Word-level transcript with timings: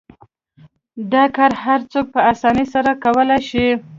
دا 1.11 1.23
کار 1.35 1.51
هر 1.63 1.79
څوک 1.91 2.05
په 2.13 2.19
اسانۍ 2.31 2.65
سره 2.73 2.91
کولای 3.03 3.39
شي. 3.49 3.67